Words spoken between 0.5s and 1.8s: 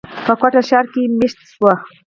ښار کښې ميشته شو،